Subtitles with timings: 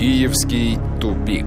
[0.00, 1.44] Киевский тупик.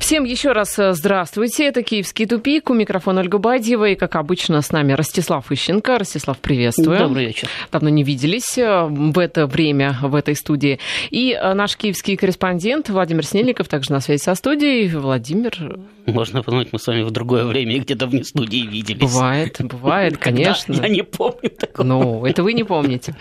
[0.00, 1.64] Всем еще раз э, здравствуйте.
[1.68, 2.70] Это «Киевский тупик».
[2.70, 3.90] У микрофона Ольга Бадьева.
[3.90, 5.96] И, как обычно, с нами Ростислав Ищенко.
[5.96, 6.98] Ростислав, приветствую.
[6.98, 7.48] Добрый вечер.
[7.70, 10.80] Давно не виделись э, в это время в этой студии.
[11.10, 14.88] И э, наш киевский корреспондент Владимир Снельников также на связи со студией.
[14.88, 15.78] Владимир...
[16.06, 19.02] Можно подумать, мы с вами в другое время где-то вне студии виделись.
[19.02, 20.72] Бывает, бывает, конечно.
[20.72, 21.86] Я не помню такого.
[21.86, 23.14] Ну, это вы не помните.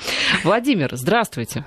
[0.43, 1.63] Владимир, здравствуйте.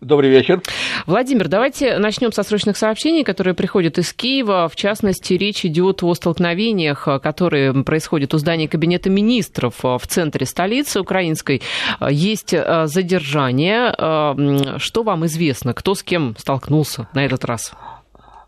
[0.00, 0.60] Добрый вечер.
[1.06, 4.68] Владимир, давайте начнем со срочных сообщений, которые приходят из Киева.
[4.68, 11.00] В частности, речь идет о столкновениях, которые происходят у здания Кабинета министров в центре столицы
[11.00, 11.62] украинской.
[12.10, 13.94] Есть э, задержание.
[13.96, 15.72] Э, что вам известно?
[15.72, 17.72] Кто с кем столкнулся на этот раз?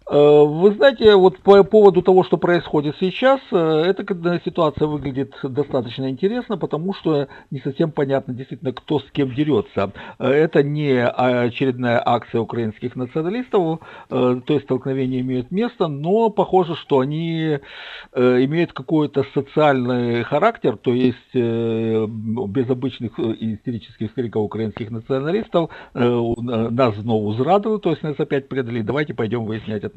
[0.08, 4.04] Э, вы знаете, вот по поводу того, что происходит сейчас, э, эта
[4.44, 9.92] ситуация выглядит достаточно интересно, потому что не совсем понятно действительно, кто с кем дерется.
[10.20, 17.00] Э, это не очередная акция украинских националистов, то есть столкновения имеют место, но похоже, что
[17.00, 17.58] они
[18.14, 27.82] имеют какой-то социальный характер, то есть без обычных истерических криков украинских националистов нас снова зрадуют,
[27.82, 29.95] то есть нас опять предали, давайте пойдем выяснять отношения.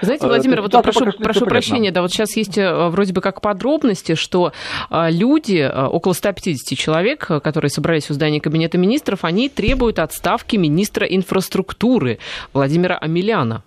[0.00, 4.14] Знаете, Владимир, вот прошу, прошу прощения, да, вот сейчас есть э, вроде бы как подробности,
[4.14, 4.52] что
[4.90, 10.56] э, люди, э, около 150 человек, которые собрались у здания Кабинета министров, они требуют отставки
[10.56, 12.18] министра инфраструктуры
[12.52, 13.62] Владимира Амеляна.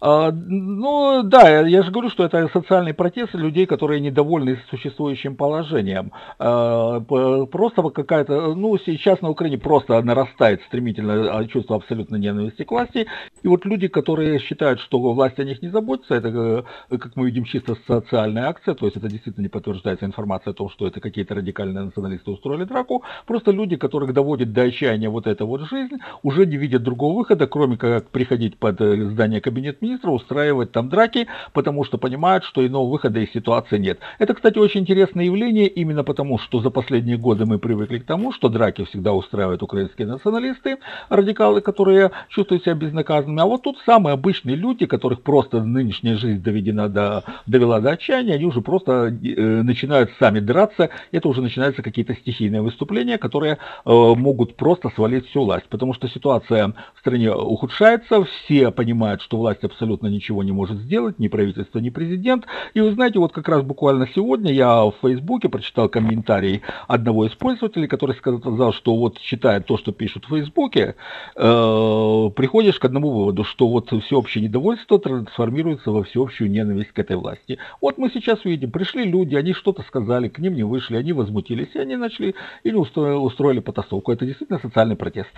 [0.00, 6.12] А, ну да, я же говорю, что это социальный протест людей, которые недовольны существующим положением.
[6.38, 12.70] А, просто какая-то, ну сейчас на Украине просто нарастает стремительно а, чувство абсолютной ненависти к
[12.70, 13.06] власти.
[13.42, 17.26] И вот люди, которые считают, что власть о них не заботится, это, э, как мы
[17.26, 21.00] видим, чисто социальная акция, то есть это действительно не подтверждается информация о том, что это
[21.00, 23.02] какие-то радикальные националисты устроили драку.
[23.26, 27.46] Просто люди, которых доводит до отчаяния вот эта вот жизнь, уже не видят другого выхода,
[27.46, 32.66] кроме как приходить под э, здание кабинет министра, устраивать там драки, потому что понимают, что
[32.66, 33.98] иного выхода из ситуации нет.
[34.18, 38.32] Это, кстати, очень интересное явление, именно потому, что за последние годы мы привыкли к тому,
[38.32, 43.40] что драки всегда устраивают украинские националисты, радикалы, которые чувствуют себя безнаказанными.
[43.40, 48.34] А вот тут самые обычные люди, которых просто нынешняя жизнь доведена до, довела до отчаяния,
[48.34, 50.90] они уже просто э, начинают сами драться.
[51.12, 55.66] Это уже начинаются какие-то стихийные выступления, которые э, могут просто свалить всю власть.
[55.68, 61.18] Потому что ситуация в стране ухудшается, все понимают, что власть абсолютно ничего не может сделать,
[61.18, 62.46] ни правительство, ни президент.
[62.74, 67.32] И вы знаете, вот как раз буквально сегодня я в Фейсбуке прочитал комментарий одного из
[67.32, 70.94] пользователей, который сказал, что вот читая то, что пишут в Фейсбуке,
[71.36, 77.16] э, приходишь к одному выводу, что вот всеобщее недовольство трансформируется во всеобщую ненависть к этой
[77.16, 77.58] власти.
[77.80, 81.68] Вот мы сейчас видим, пришли люди, они что-то сказали, к ним не вышли, они возмутились,
[81.74, 82.34] и они начали
[82.64, 84.12] или устроили потасовку.
[84.12, 85.30] Это действительно социальный протест.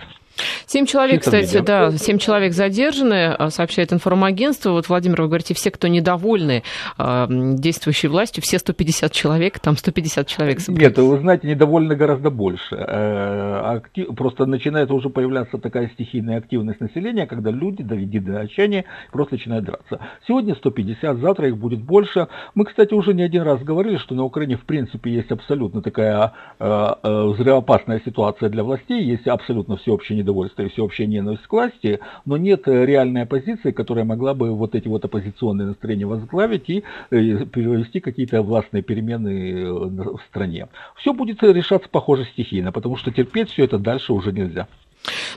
[0.65, 3.91] Семь человек, кстати, да, семь человек задержаны, а, сообщает
[4.29, 4.71] информагентство.
[4.71, 6.63] Вот, Владимир, вы говорите, все, кто недовольны
[6.97, 10.87] э, действующей властью, все 150 человек, там 150 человек собрались.
[10.87, 12.75] Нет, вы знаете, недовольны гораздо больше.
[12.75, 18.85] Э, актив, просто начинает уже появляться такая стихийная активность населения, когда люди, доведены до отчаяния,
[19.11, 19.99] просто начинают драться.
[20.27, 22.27] Сегодня 150, завтра их будет больше.
[22.55, 26.33] Мы, кстати, уже не один раз говорили, что на Украине, в принципе, есть абсолютно такая
[26.59, 31.99] э, э, взрывоопасная ситуация для властей, есть абсолютно всеобщее недовольство и всеобщая ненависть к власти,
[32.25, 37.45] но нет реальной оппозиции, которая могла бы вот эти вот оппозиционные настроения возглавить и э,
[37.45, 40.67] перевести какие-то властные перемены э, в стране.
[40.97, 44.67] Все будет решаться, похоже, стихийно, потому что терпеть все это дальше уже нельзя.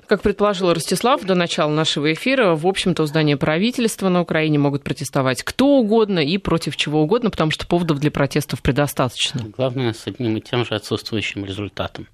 [0.07, 4.83] Как предположил Ростислав до начала нашего эфира, в общем-то, у здания правительства на Украине могут
[4.83, 9.43] протестовать кто угодно и против чего угодно, потому что поводов для протестов предостаточно.
[9.57, 12.09] Главное, с одним и тем же отсутствующим результатом.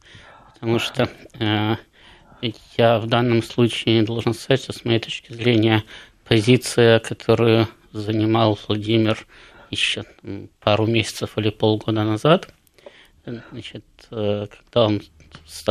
[0.55, 1.09] Потому что
[1.39, 1.77] э,
[2.77, 5.85] я в данном случае должен сказать, что с моей точки зрения
[6.29, 9.27] позиция, которую занимал Владимир
[9.71, 10.05] еще
[10.61, 12.49] пару месяцев или полгода назад,
[13.25, 15.03] значит, э, когда он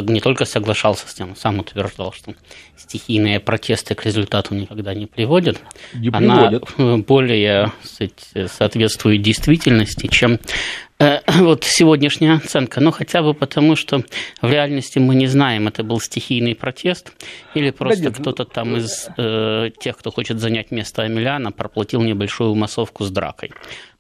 [0.08, 2.36] не только соглашался с тем, сам утверждал, что
[2.76, 5.60] стихийные протесты к результату никогда не приводят.
[5.94, 6.64] Не приводят.
[6.78, 10.40] Она более сказать, соответствует действительности, чем
[11.28, 12.82] вот сегодняшняя оценка.
[12.82, 14.04] Но хотя бы потому, что
[14.42, 17.12] в реальности мы не знаем, это был стихийный протест
[17.54, 22.56] или просто да кто-то там из э, тех, кто хочет занять место Амеляна, проплатил небольшую
[22.56, 23.52] массовку с дракой.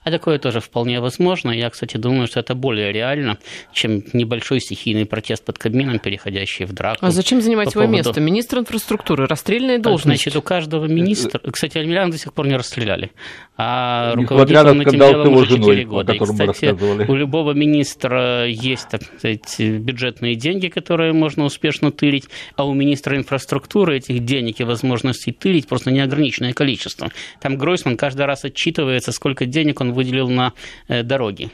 [0.07, 1.51] А такое тоже вполне возможно.
[1.51, 3.39] Я, кстати, думаю, что это более реально,
[3.73, 7.05] чем небольшой стихийный протест под Кабмином, переходящий в драку.
[7.05, 7.97] А зачем занимать его поводу...
[7.97, 8.21] место?
[8.21, 10.23] Министр инфраструктуры, расстрельная должность.
[10.23, 11.41] Значит, у каждого министра...
[11.51, 13.11] Кстати, Альмирана до сих пор не расстреляли.
[13.57, 16.13] А руководитель он этим делом уже 4 женой, года.
[16.13, 22.65] И, кстати, у любого министра есть, так сказать, бюджетные деньги, которые можно успешно тырить, а
[22.65, 27.09] у министра инфраструктуры этих денег и возможностей тырить просто неограниченное количество.
[27.41, 30.53] Там Гройсман каждый раз отчитывается, сколько денег он выделил на
[30.87, 31.51] э, дороги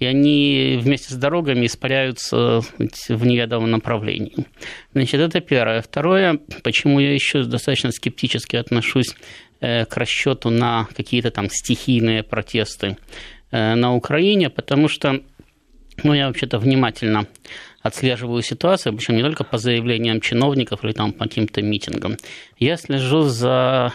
[0.00, 2.62] и они вместе с дорогами испаряются
[3.08, 4.46] в неведомом направлении.
[4.94, 5.82] Значит, это первое.
[5.82, 9.14] Второе, почему я еще достаточно скептически отношусь
[9.60, 12.96] э, к расчету на какие-то там стихийные протесты
[13.50, 15.20] э, на Украине, потому что
[16.02, 17.26] ну, я вообще-то внимательно
[17.82, 22.16] отслеживаю ситуацию, причем не только по заявлениям чиновников или там по каким-то митингам.
[22.58, 23.92] Я слежу за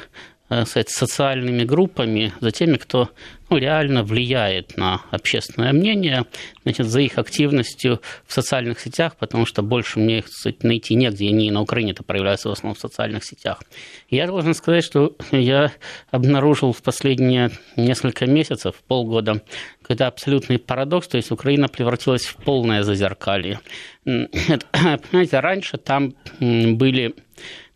[0.48, 3.10] сказать, социальными группами, за теми, кто
[3.50, 6.26] ну, реально влияет на общественное мнение,
[6.64, 11.28] значит, за их активностью в социальных сетях, потому что больше мне их кстати, найти негде,
[11.28, 13.62] они на Украине это проявляются в основном в социальных сетях.
[14.10, 15.72] Я должен сказать, что я
[16.10, 19.42] обнаружил в последние несколько месяцев, полгода,
[19.84, 23.60] когда абсолютный парадокс, то есть Украина превратилась в полное зазеркалье.
[24.06, 27.14] Понимаете, раньше там были,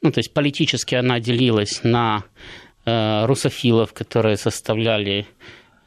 [0.01, 2.58] ну, то есть политически она делилась на э,
[3.25, 5.25] русофилов, которые составляли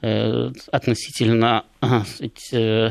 [0.04, 2.90] Э, относительно э,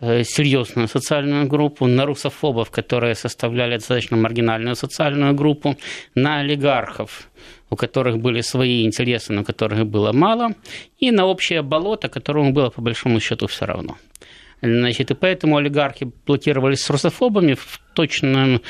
[0.00, 5.76] э, серьезную социальную группу, на русофобов, которые составляли достаточно маргинальную социальную группу,
[6.14, 7.30] на олигархов,
[7.70, 10.50] у которых были свои интересы, но которых было мало,
[10.98, 13.96] и на общее болото, которому было по большому счету все равно.
[14.62, 18.62] Значит, и поэтому олигархи блокировались с русофобами в точном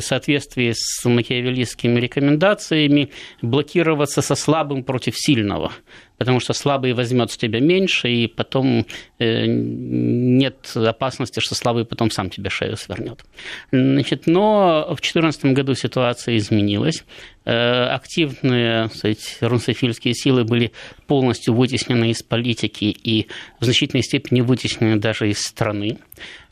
[0.00, 3.10] соответствии с макиавеллистскими рекомендациями
[3.40, 5.72] блокироваться со слабым против сильного
[6.18, 8.86] потому что слабый возьмет с тебя меньше, и потом
[9.18, 13.24] э, нет опасности, что слабый потом сам тебе шею свернет.
[13.70, 17.04] Значит, но в 2014 году ситуация изменилась.
[17.44, 20.72] Э, активные сказать, русофильские силы были
[21.06, 23.28] полностью вытеснены из политики и
[23.60, 25.98] в значительной степени вытеснены даже из страны.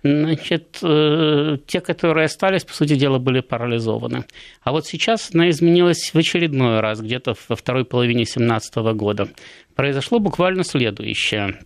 [0.04, 4.26] Значит, э, те, которые остались, по сути дела, были парализованы.
[4.62, 9.28] А вот сейчас она изменилась в очередной раз, где-то во второй половине 2017 года.
[9.74, 11.58] Произошло буквально следующее.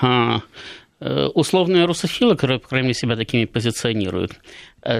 [0.00, 0.42] А,
[1.00, 4.34] э, условные русофилы, которые, по крайней мере, себя такими позиционируют,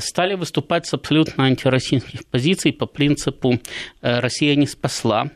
[0.00, 3.60] стали выступать с абсолютно антироссийских позиций по принципу
[4.02, 5.30] э, «Россия не спасла».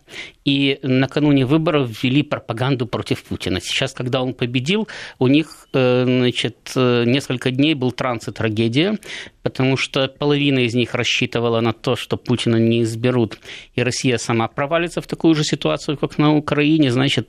[0.44, 3.60] И накануне выборов ввели пропаганду против Путина.
[3.60, 4.88] Сейчас, когда он победил,
[5.20, 8.98] у них э, значит, несколько дней был транс и трагедия,
[9.44, 13.38] потому что половина из них рассчитывала на то, что Путина не изберут,
[13.74, 16.90] и Россия сама провалится в такую же ситуацию, как на Украине.
[16.90, 17.28] Значит,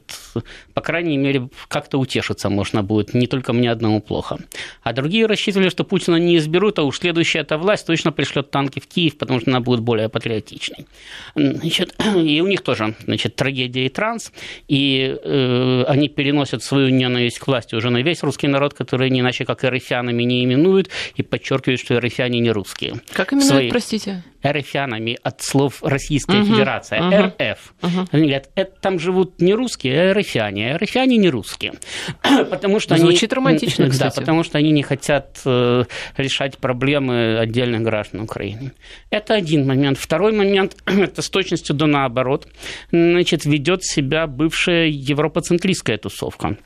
[0.74, 3.13] по крайней мере, как-то утешиться можно будет.
[3.13, 4.39] Не только мне одному плохо.
[4.81, 8.80] А другие рассчитывали, что Путина не изберут, а уж следующая эта власть точно пришлет танки
[8.80, 10.88] в Киев, потому что она будет более патриотичной.
[11.36, 14.32] Значит, и у них тоже значит, трагедия и транс,
[14.70, 19.20] и э, они переносят свою ненависть к власти уже на весь русский народ, который не
[19.20, 23.02] иначе как эрифянами не именуют, и подчеркивают, что эрифяне не русские.
[23.12, 23.70] Как именуют, Свои...
[23.70, 24.24] простите?
[24.44, 27.74] Эрфянами от слов Российская угу, Федерация, угу, РФ.
[27.81, 28.07] Угу.
[28.12, 30.74] Они говорят, это, там живут не русские, а эрфяне.
[30.74, 31.74] Эрфяне не русские.
[32.50, 34.16] потому что Звучит они, романтично, кстати.
[34.16, 35.84] Да, потому что они не хотят э,
[36.18, 38.74] решать проблемы отдельных граждан Украины.
[39.10, 39.98] Это один момент.
[39.98, 42.48] Второй момент, это с точностью до наоборот,
[42.92, 46.57] значит, ведет себя бывшая европоцентристская тусовка.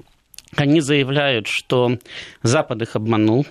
[0.56, 1.97] Они заявляют, что
[2.41, 3.45] Запад их обманул,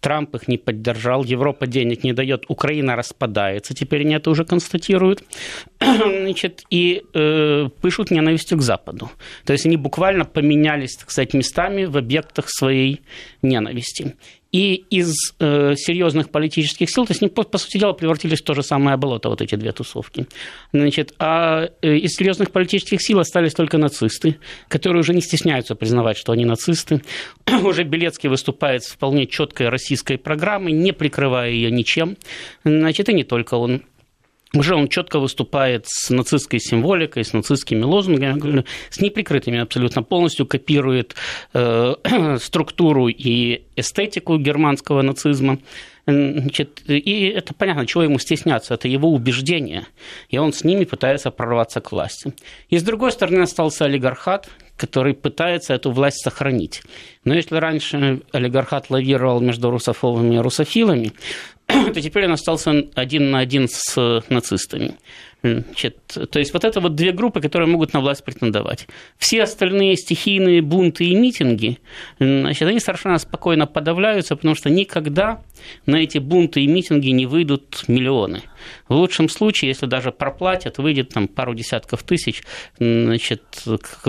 [0.00, 5.22] Трамп их не поддержал, Европа денег не дает, Украина распадается, теперь они это уже констатируют,
[5.80, 9.10] Значит, и э, пишут ненавистью к Западу.
[9.44, 13.02] То есть они буквально поменялись, так сказать, местами в объектах своей
[13.42, 14.16] ненависти
[14.54, 18.44] и из э, серьезных политических сил, то есть они, по, по сути дела, превратились в
[18.44, 20.28] то же самое болото, вот эти две тусовки.
[20.72, 24.36] Значит, а э, из серьезных политических сил остались только нацисты,
[24.68, 27.02] которые уже не стесняются признавать, что они нацисты.
[27.64, 32.16] уже Белецкий выступает с вполне четкой российской программой, не прикрывая ее ничем.
[32.62, 33.82] Значит, и не только он
[34.54, 41.14] уже он четко выступает с нацистской символикой, с нацистскими лозунгами, с неприкрытыми абсолютно полностью копирует
[41.52, 41.94] э,
[42.40, 45.58] структуру и эстетику германского нацизма.
[46.06, 49.86] Значит, и это понятно, чего ему стесняться, это его убеждения,
[50.28, 52.34] и он с ними пытается прорваться к власти.
[52.68, 56.82] И с другой стороны остался олигархат, который пытается эту власть сохранить.
[57.24, 61.12] Но если раньше олигархат лавировал между русофобами и русофилами,
[61.66, 64.96] то теперь он остался один на один с нацистами.
[65.44, 65.98] Значит,
[66.30, 68.86] то есть вот это вот две группы, которые могут на власть претендовать.
[69.18, 71.78] Все остальные стихийные бунты и митинги,
[72.18, 75.42] значит, они совершенно спокойно подавляются, потому что никогда
[75.84, 78.42] на эти бунты и митинги не выйдут миллионы.
[78.88, 82.42] В лучшем случае, если даже проплатят, выйдет там пару десятков тысяч,
[82.78, 83.42] значит,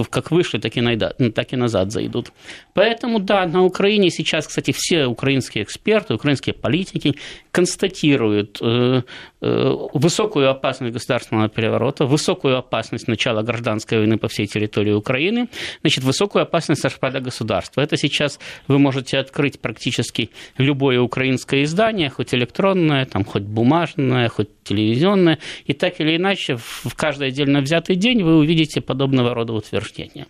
[0.10, 2.32] как вышли, так и, найда, так и назад зайдут.
[2.74, 7.16] Поэтому, да, на Украине сейчас, кстати, все украинские эксперты, украинские политики
[7.52, 9.02] констатируют э,
[9.42, 10.94] э, высокую опасность
[11.26, 15.48] государственного переворота, высокую опасность начала гражданской войны по всей территории Украины,
[15.82, 17.82] значит, высокую опасность распада государства.
[17.82, 24.50] Это сейчас вы можете открыть практически любое украинское издание, хоть электронное, там, хоть бумажное, хоть
[24.64, 30.28] телевизионное, и так или иначе в каждый отдельно взятый день вы увидите подобного рода утверждения.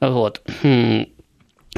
[0.00, 0.42] Вот.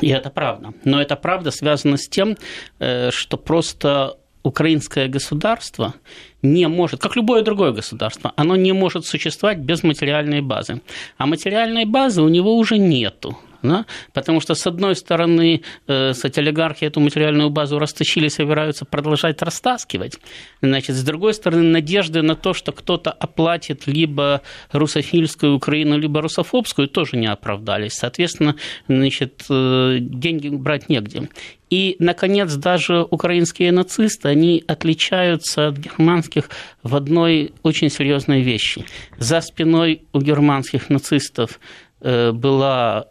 [0.02, 0.73] И это правда.
[0.85, 2.37] Но эта правда связана с тем,
[2.78, 5.94] э, что просто украинское государство
[6.42, 10.80] не может, как любое другое государство, оно не может существовать без материальной базы.
[11.18, 13.36] А материальной базы у него уже нету.
[13.62, 13.86] Да?
[14.12, 20.18] Потому что, с одной стороны, э, кстати, олигархи эту материальную базу растащили, собираются продолжать растаскивать.
[20.62, 26.88] Значит, с другой стороны, надежды на то, что кто-то оплатит либо русофильскую Украину, либо русофобскую,
[26.88, 27.92] тоже не оправдались.
[27.92, 28.56] Соответственно,
[28.88, 31.28] значит, э, деньги брать негде.
[31.70, 36.48] И, наконец, даже украинские нацисты, они отличаются от германских
[36.82, 38.84] в одной очень серьезной вещи.
[39.18, 41.58] За спиной у германских нацистов
[42.00, 43.06] э, была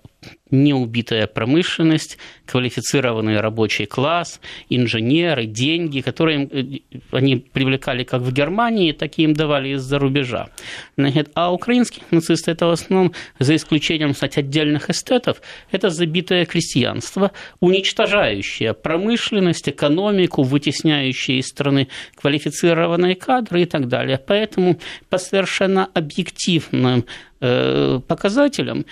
[0.51, 4.39] неубитая промышленность, квалифицированный рабочий класс,
[4.70, 10.50] инженеры, деньги, которые э, они привлекали как в Германии, так и им давали из-за рубежа.
[10.98, 15.41] Значит, а украинские нацисты это в основном, за исключением, кстати, отдельных эстетов,
[15.72, 24.20] это забитое крестьянство, уничтожающее промышленность, экономику, вытесняющее из страны квалифицированные кадры и так далее.
[24.25, 24.79] Поэтому
[25.10, 27.05] по совершенно объективным
[27.41, 28.86] э, показателям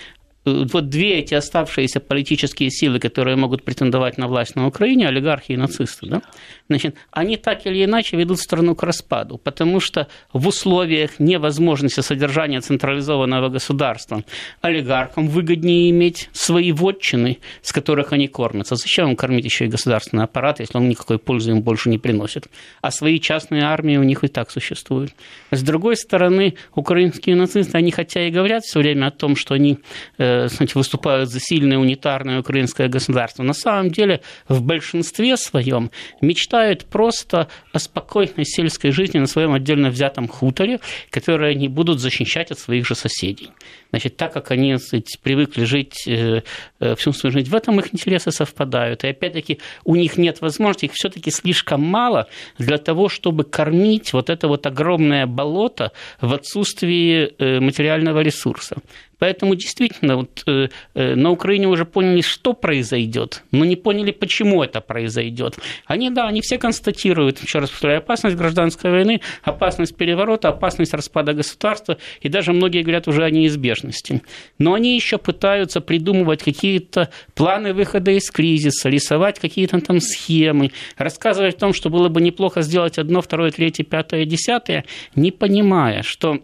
[0.46, 5.58] вот две эти оставшиеся политические силы, которые могут претендовать на власть на Украине, олигархи и
[5.58, 6.22] нацисты, да,
[6.68, 12.62] значит, они так или иначе ведут страну к распаду, потому что в условиях невозможности содержания
[12.62, 14.24] централизованного государства
[14.62, 18.76] олигархам выгоднее иметь свои вотчины, с которых они кормятся.
[18.76, 22.48] Зачем им кормить еще и государственный аппарат, если он никакой пользы им больше не приносит?
[22.82, 25.12] А свои частные армии у них и так существуют.
[25.52, 29.80] С другой стороны, украинские нацисты, они хотя и говорят все время о том, что они
[30.18, 36.86] э, значит, выступают за сильное унитарное украинское государство, на самом деле в большинстве своем мечтают
[36.86, 42.60] просто о спокойной сельской жизни на своем отдельно взятом хуторе, которое они будут защищать от
[42.60, 43.52] своих же соседей.
[43.92, 46.42] Значит, так как они сказать, привыкли жить э,
[46.80, 49.04] э, всю свою жизнь, в этом их интересы совпадают.
[49.04, 54.30] И опять-таки у них нет возможности, их все-таки слишком мало для того, чтобы кормить вот
[54.32, 58.78] это вот огромное болото в отсутствии э, материального ресурса.
[59.20, 64.64] Поэтому действительно вот, э, э, на Украине уже поняли, что произойдет, но не поняли, почему
[64.64, 65.58] это произойдет.
[65.86, 71.34] Они, да, они все констатируют, еще раз повторяю, опасность гражданской войны, опасность переворота, опасность распада
[71.34, 74.22] государства, и даже многие говорят уже о неизбежности.
[74.58, 81.56] Но они еще пытаются придумывать какие-то планы выхода из кризиса, рисовать какие-то там схемы, рассказывать
[81.56, 86.40] о том, что было бы неплохо сделать одно, второе, третье, пятое, десятое, не понимая, что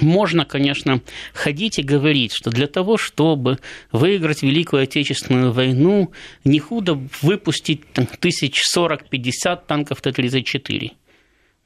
[0.00, 1.00] можно, конечно,
[1.32, 3.58] ходить и говорить, что для того, чтобы
[3.92, 6.12] выиграть Великую Отечественную войну,
[6.44, 7.82] не худо выпустить
[8.20, 10.92] тысяч сорок-пятьдесят танков Т-34.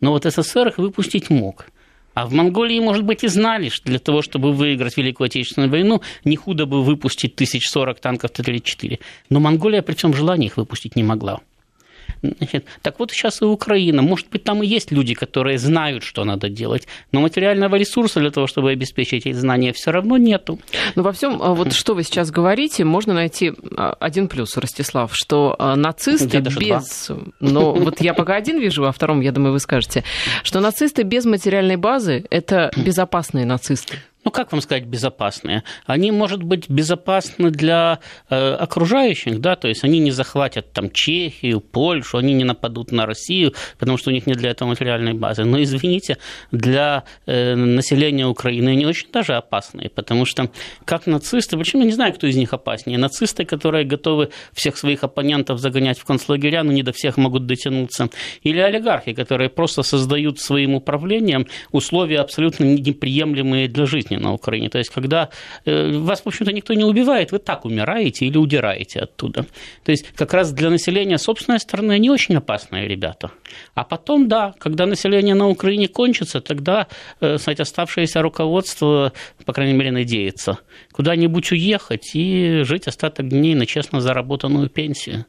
[0.01, 1.67] Но вот СССР их выпустить мог.
[2.15, 6.01] А в Монголии, может быть, и знали, что для того, чтобы выиграть Великую Отечественную войну,
[6.25, 9.01] не худо бы выпустить тысяч сорок танков Т-34.
[9.31, 11.41] Но Монголия при всем желании их выпустить не могла.
[12.39, 14.03] Значит, так вот сейчас и Украина.
[14.03, 18.31] Может быть, там и есть люди, которые знают, что надо делать, но материального ресурса для
[18.31, 20.59] того, чтобы обеспечить эти знания, все равно нету.
[20.95, 25.11] Но во всем, а, вот что вы сейчас говорите, можно найти а, один плюс, Ростислав,
[25.15, 27.09] что а, нацисты без...
[27.09, 27.19] Два.
[27.41, 30.05] Но вот я пока один вижу, а втором, я думаю, вы скажете,
[30.43, 35.63] что нацисты без материальной базы– это безопасные нацисты ну как вам сказать, безопасные?
[35.87, 38.01] Они, может быть, безопасны для
[38.31, 43.07] э, окружающих, да, то есть они не захватят там Чехию, Польшу, они не нападут на
[43.07, 45.45] Россию, потому что у них нет для этого материальной базы.
[45.45, 46.17] Но, извините,
[46.51, 50.51] для э, населения Украины они очень даже опасные, потому что
[50.85, 55.05] как нацисты, почему я не знаю, кто из них опаснее, нацисты, которые готовы всех своих
[55.05, 58.09] оппонентов загонять в концлагеря, но не до всех могут дотянуться,
[58.43, 64.69] или олигархи, которые просто создают своим управлением условия абсолютно неприемлемые для жизни жизни на Украине.
[64.69, 65.29] То есть, когда
[65.67, 69.47] э, вас, в общем-то, никто не убивает, вы так умираете или удираете оттуда.
[69.85, 73.31] То есть, как раз для населения собственной страны они очень опасные ребята.
[73.75, 76.87] А потом, да, когда население на Украине кончится, тогда,
[77.21, 79.13] кстати, оставшееся руководство,
[79.45, 80.59] по крайней мере, надеется,
[80.93, 85.25] куда-нибудь уехать и жить остаток дней на честно заработанную пенсию.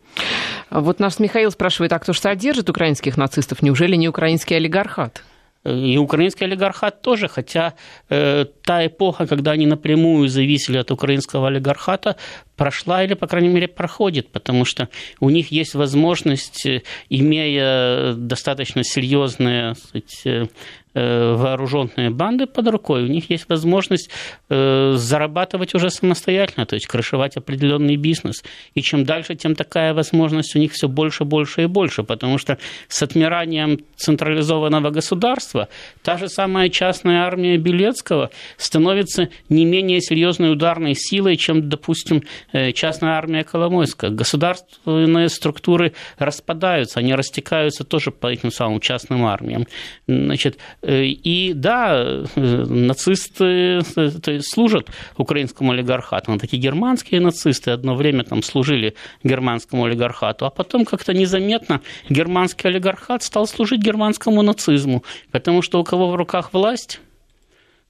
[0.71, 3.61] Вот наш Михаил спрашивает, а кто же содержит украинских нацистов?
[3.61, 5.23] Неужели не украинский олигархат?
[5.65, 7.73] И украинский олигархат тоже, хотя
[8.09, 12.17] э, та эпоха, когда они напрямую зависели от украинского олигархата,
[12.55, 18.83] прошла или, по крайней мере, проходит, потому что у них есть возможность, э, имея достаточно
[18.83, 19.75] серьезные
[20.25, 20.45] э,
[20.97, 24.09] Э, вооруженные банды под рукой, у них есть возможность
[24.47, 28.45] зарабатывать уже самостоятельно, то есть крышевать определенный бизнес.
[28.75, 32.57] И чем дальше, тем такая возможность у них все больше, больше и больше, потому что
[32.87, 35.67] с отмиранием централизованного государства
[36.01, 42.71] та же самая частная армия Белецкого становится не менее серьезной ударной силой, чем, допустим, э,
[42.71, 44.11] частная армия Коломойская.
[44.11, 49.67] Государственные структуры распадаются, они растекаются тоже по этим самым частным армиям.
[50.07, 53.81] Значит, Э, и да, э, нацисты
[54.41, 60.85] служат украинскому олигархату, но такие германские нацисты одно время там служили германскому олигархату, а потом
[60.85, 66.99] как-то незаметно германский олигархат стал служить германскому нацизму, потому что у кого в руках власть,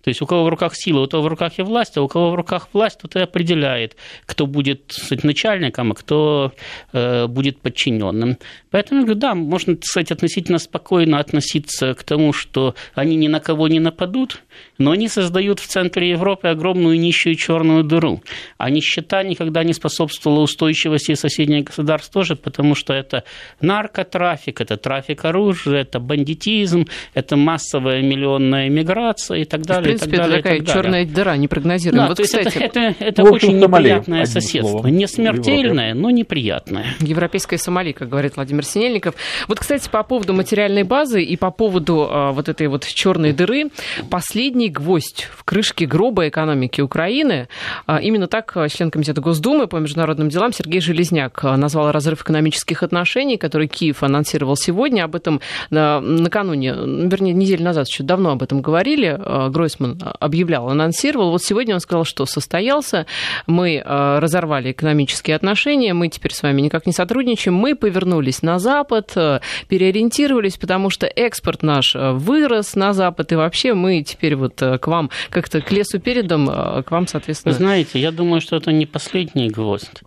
[0.05, 2.07] то есть у кого в руках сила, у того в руках и власть, а у
[2.07, 3.95] кого в руках власть, тот и определяет,
[4.27, 6.53] кто будет кстати, начальником, а кто
[6.93, 8.37] э, будет подчиненным.
[8.69, 13.79] Поэтому, да, можно, кстати, относительно спокойно относиться к тому, что они ни на кого не
[13.79, 14.43] нападут,
[14.77, 18.21] но они создают в центре Европы огромную нищую черную дыру.
[18.59, 23.23] А нищета никогда не способствовала устойчивости соседних государств тоже, потому что это
[23.59, 26.85] наркотрафик, это трафик оружия, это бандитизм,
[27.15, 32.07] это массовая миллионная миграция и так далее принципе, это такая черная дыра, непрогнозируемая.
[32.07, 34.69] Да, вот, то есть кстати, это, это, это очень неприятное соседство.
[34.69, 36.85] Словом, не смертельное, но неприятное.
[36.99, 39.15] Европейская Сомали, как говорит Владимир Синельников.
[39.47, 43.69] Вот, кстати, по поводу материальной базы и по поводу а, вот этой вот черной дыры,
[44.09, 47.47] последний гвоздь в крышке гроба экономики Украины,
[47.85, 52.21] а, именно так а, член Комитета Госдумы по международным делам Сергей Железняк а, назвал разрыв
[52.21, 55.03] экономических отношений, который Киев анонсировал сегодня.
[55.03, 59.17] Об этом а, накануне, вернее, неделю назад, еще давно об этом говорили.
[59.17, 59.49] А,
[59.85, 61.31] Гройсман Гроссман объявлял, анонсировал.
[61.31, 63.05] Вот сегодня он сказал, что состоялся,
[63.47, 68.59] мы э, разорвали экономические отношения, мы теперь с вами никак не сотрудничаем, мы повернулись на
[68.59, 74.55] Запад, э, переориентировались, потому что экспорт наш вырос на Запад, и вообще мы теперь вот
[74.55, 77.53] к вам как-то к лесу передом, к вам, соответственно...
[77.53, 80.01] Знаете, я думаю, что это не последний гвоздь.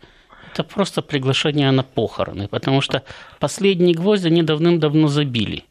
[0.52, 3.02] Это просто приглашение на похороны, потому что
[3.38, 5.64] последний гвоздь они давным-давно забили.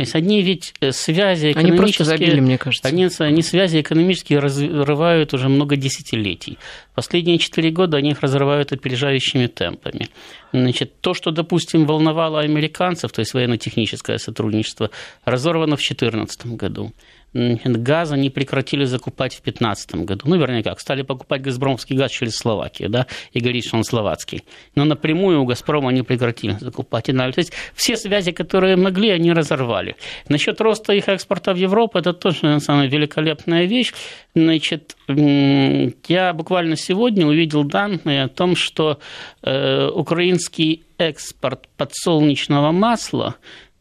[0.00, 1.72] То есть они ведь э, связи экономические...
[1.72, 2.88] Они просто забили, мне кажется.
[2.88, 6.56] Они, они связи экономические разрывают уже много десятилетий.
[6.94, 10.08] Последние четыре года они их разрывают опережающими темпами.
[10.54, 14.88] Значит, то, что, допустим, волновало американцев, то есть военно-техническое сотрудничество,
[15.26, 16.94] разорвано в 2014 году
[17.32, 20.22] газ они прекратили закупать в 2015 году.
[20.26, 24.42] Ну, вернее, как, стали покупать газпромовский газ через Словакию, да, и говорить, что он словацкий.
[24.74, 27.08] Но напрямую у «Газпрома» они прекратили закупать.
[27.08, 29.96] И То есть все связи, которые могли, они разорвали.
[30.28, 33.92] Насчет роста их экспорта в Европу, это тоже самая великолепная вещь.
[34.34, 38.98] Значит, я буквально сегодня увидел данные о том, что
[39.42, 43.36] э, украинский экспорт подсолнечного масла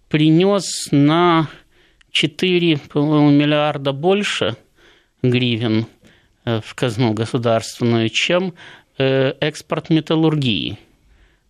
[0.10, 1.48] принес на
[2.12, 4.56] 4 миллиарда больше
[5.22, 5.86] гривен
[6.46, 8.54] э, в казну государственную, чем
[8.98, 10.78] э, экспорт металлургии.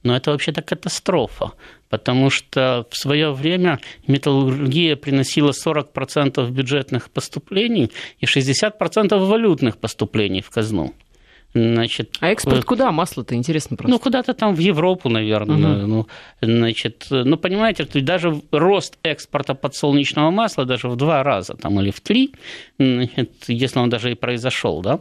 [0.03, 1.51] Но это вообще-то катастрофа,
[1.89, 10.49] потому что в свое время металлургия приносила 40% бюджетных поступлений и 60% валютных поступлений в
[10.49, 10.93] казну.
[11.53, 12.91] Значит, а экспорт куда?
[12.91, 13.91] Масло-то интересно просто.
[13.91, 15.79] Ну, куда-то там в Европу, наверное.
[15.79, 15.88] Угу.
[15.88, 16.07] Ну,
[16.41, 22.01] значит, ну, понимаете, даже рост экспорта подсолнечного масла даже в два раза там, или в
[22.01, 22.33] три,
[22.77, 24.99] значит, если он даже и произошел, да,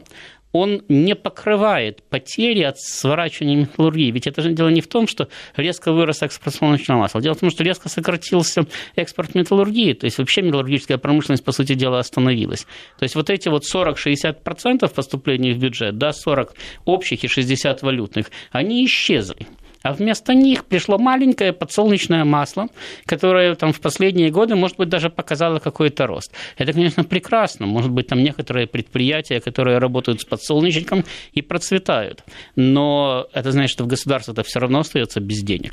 [0.53, 4.11] он не покрывает потери от сворачивания металлургии.
[4.11, 7.21] Ведь это же дело не в том, что резко вырос экспорт солнечного масла.
[7.21, 9.93] Дело в том, что резко сократился экспорт металлургии.
[9.93, 12.67] То есть вообще металлургическая промышленность, по сути дела, остановилась.
[12.99, 18.31] То есть вот эти вот 40-60% поступлений в бюджет, да, 40 общих и 60 валютных,
[18.51, 19.47] они исчезли
[19.83, 22.69] а вместо них пришло маленькое подсолнечное масло,
[23.07, 26.33] которое там в последние годы, может быть, даже показало какой-то рост.
[26.57, 27.67] Это, конечно, прекрасно.
[27.67, 32.25] Может быть, там некоторые предприятия, которые работают с подсолнечником и процветают.
[32.57, 35.73] Но это значит, что в государство это все равно остается без денег.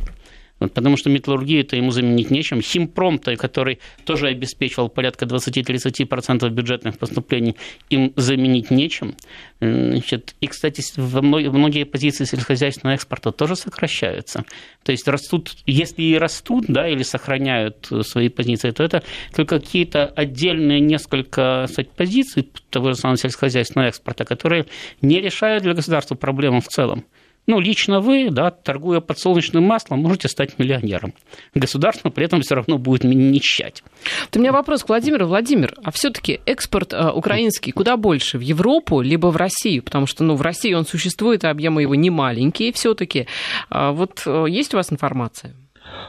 [0.59, 2.61] Потому что металлургию-то ему заменить нечем.
[2.61, 7.55] Химпром, который тоже обеспечивал порядка 20-30% бюджетных поступлений,
[7.89, 9.15] им заменить нечем.
[9.59, 14.43] Значит, и, кстати, во многие, многие позиции сельскохозяйственного экспорта тоже сокращаются.
[14.83, 19.03] То есть растут, если и растут, да, или сохраняют свои позиции, то это
[19.35, 24.65] только какие-то отдельные несколько кстати, позиций того же самого сельскохозяйственного экспорта, которые
[25.01, 27.05] не решают для государства проблему в целом.
[27.47, 31.13] Ну, лично вы, да, торгуя подсолнечным маслом, можете стать миллионером.
[31.53, 33.83] Государство при этом все равно будет нищать.
[34.21, 35.27] Вот у меня вопрос к Владимиру.
[35.27, 38.37] Владимир, а все-таки экспорт э, украинский куда больше?
[38.37, 39.83] В Европу, либо в Россию?
[39.83, 43.27] Потому что, ну, в России он существует, а объемы его не маленькие все-таки.
[43.69, 45.55] А вот э, есть у вас информация?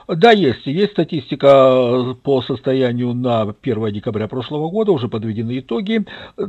[0.08, 0.66] Да, есть.
[0.66, 6.04] Есть статистика по состоянию на 1 декабря прошлого года, уже подведены итоги.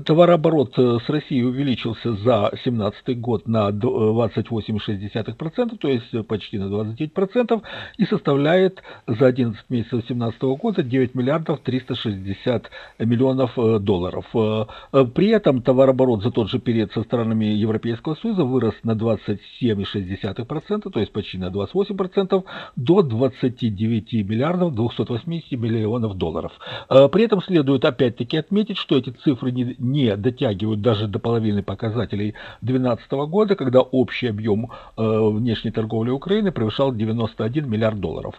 [0.06, 7.62] Товарооборот с Россией увеличился за 2017 год на 28,6%, то есть почти на 29%,
[7.98, 14.26] и составляет за 11 месяцев 2017 года 9 миллиардов 360 миллионов э, долларов.
[14.34, 14.66] Э,
[15.14, 21.00] при этом товарооборот за тот же период со странами Европейского Союза вырос на 27,6%, то
[21.00, 22.44] есть почти на 28%,
[22.76, 26.52] до 29 миллиардов 280 миллионов долларов.
[26.90, 31.64] Э, при этом следует опять-таки отметить, что эти цифры не, не дотягивают даже до половины
[31.64, 38.36] показателей 2012 года, когда общий объем э, внешней торговли Украины превышал 91 миллиард долларов.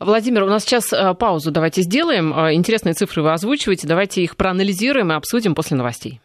[0.00, 2.32] Владимир, у нас сейчас э, паузу давайте сделаем.
[2.32, 3.86] Интересные цифры вы озвучиваете.
[3.86, 6.20] Давайте их проанализируем и обсудим после новостей.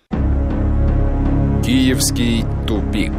[1.64, 3.14] Киевский тупик.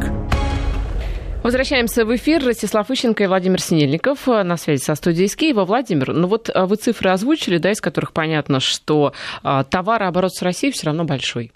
[1.45, 2.43] Возвращаемся в эфир.
[2.43, 5.63] Ростислав Ищенко и Владимир Синельников на связи со студией из Киева.
[5.63, 10.41] Владимир, ну вот а, вы цифры озвучили, да, из которых понятно, что а, товарооборот с
[10.41, 11.51] Россией все равно большой.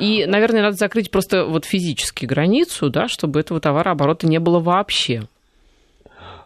[0.00, 5.22] И, наверное, надо закрыть просто вот физически границу, да, чтобы этого товарооборота не было вообще.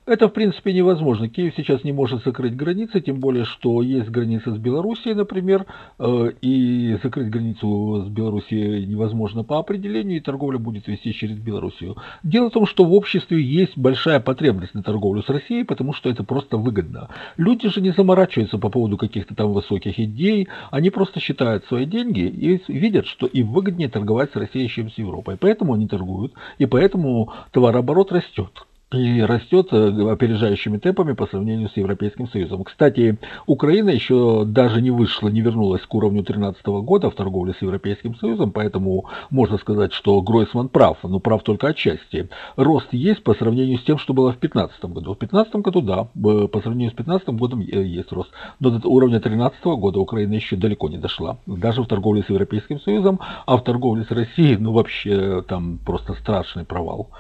[0.07, 1.29] Это, в принципе, невозможно.
[1.29, 5.67] Киев сейчас не может закрыть границы, тем более, что есть граница с Белоруссией, например,
[5.99, 11.97] э, и закрыть границу с Белоруссией невозможно по определению, и торговля будет вести через Белоруссию.
[12.23, 16.09] Дело в том, что в обществе есть большая потребность на торговлю с Россией, потому что
[16.09, 17.09] это просто выгодно.
[17.37, 22.21] Люди же не заморачиваются по поводу каких-то там высоких идей, они просто считают свои деньги
[22.21, 25.37] и видят, что им выгоднее торговать с Россией, чем с Европой.
[25.37, 31.77] Поэтому они торгуют, и поэтому товарооборот растет и растет э, опережающими темпами по сравнению с
[31.77, 32.63] Европейским Союзом.
[32.63, 37.63] Кстати, Украина еще даже не вышла, не вернулась к уровню 2013 года в торговле с
[37.63, 42.29] Европейским Союзом, поэтому можно сказать, что Гройсман прав, но прав только отчасти.
[42.55, 45.15] Рост есть по сравнению с тем, что было в 2015 году.
[45.15, 49.19] В 2015 году, да, по сравнению с 2015 годом э, есть рост, но до уровня
[49.19, 53.65] 2013 года Украина еще далеко не дошла, даже в торговле с Европейским Союзом, а в
[53.65, 57.11] торговле с Россией, ну вообще там просто страшный провал.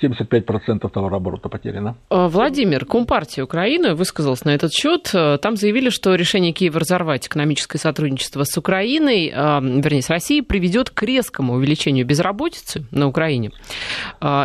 [0.00, 1.96] 75 э, 5% товарооборота потеряно.
[2.10, 5.10] Э, Владимир, Компартия Украины высказался на этот счет.
[5.12, 10.42] Э, там заявили, что решение Киева разорвать экономическое сотрудничество с Украиной, э, вернее, с Россией,
[10.42, 13.50] приведет к резкому увеличению безработицы на Украине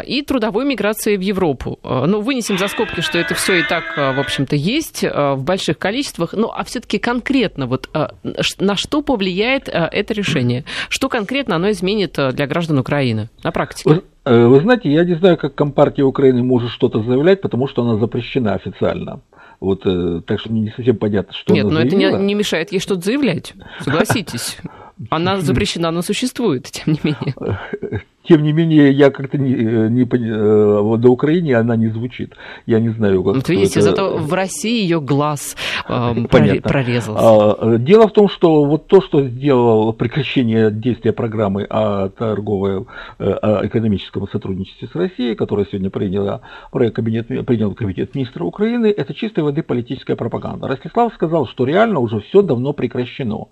[0.05, 1.79] и трудовой миграции в Европу.
[1.83, 6.33] Ну, вынесем за скобки, что это все и так, в общем-то, есть в больших количествах.
[6.33, 10.65] Ну, а все-таки конкретно, вот на что повлияет это решение?
[10.89, 14.01] Что конкретно оно изменит для граждан Украины на практике?
[14.23, 17.97] Э, вы знаете, я не знаю, как Компартия Украины может что-то заявлять, потому что она
[17.97, 19.21] запрещена официально.
[19.59, 22.09] Вот, э, так что мне не совсем понятно, что Нет, она но заявила.
[22.09, 23.53] это не, не мешает ей что-то заявлять.
[23.79, 24.57] Согласитесь.
[25.09, 27.35] Она запрещена, но существует, тем не менее.
[28.31, 29.49] Тем не менее, я как-то не,
[29.89, 32.33] не э, до Украине она не звучит.
[32.65, 33.89] Я не знаю, как Вот видите, это...
[33.89, 35.57] зато в России ее глаз
[35.89, 37.11] э, прорезался.
[37.19, 42.85] А, дело в том, что вот то, что сделало прекращение действия программы о торговой,
[43.19, 46.39] э, о экономическом сотрудничестве с Россией, которая сегодня приняла,
[46.71, 50.69] кабинет, принял Кабинет министра Украины, это чистой воды политическая пропаганда.
[50.69, 53.47] Ростислав сказал, что реально уже все давно прекращено.